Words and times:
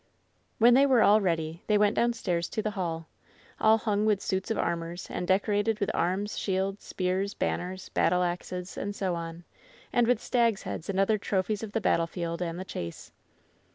When 0.57 0.73
they 0.73 0.87
were 0.87 1.03
all 1.03 1.21
ready, 1.21 1.61
they 1.67 1.77
went 1.77 1.95
downstairs 1.95 2.49
to 2.49 2.63
the 2.63 2.71
hall, 2.71 3.07
all 3.59 3.77
hung 3.77 4.03
with 4.03 4.19
suits 4.19 4.49
of 4.49 4.57
armor, 4.57 4.95
and 5.11 5.27
decorated 5.27 5.79
with 5.79 5.91
arms, 5.93 6.39
shields, 6.39 6.83
spears, 6.83 7.35
banners, 7.35 7.89
battle 7.89 8.23
axes, 8.23 8.77
and 8.79 8.95
so 8.95 9.13
on, 9.13 9.43
and 9.93 10.07
with 10.07 10.19
stags' 10.19 10.63
heads 10.63 10.89
and 10.89 10.99
other 10.99 11.19
trophies 11.19 11.61
of 11.61 11.73
the 11.73 11.81
bat 11.81 11.99
tlefield 11.99 12.41
and 12.41 12.59
the 12.59 12.65
chase. 12.65 13.11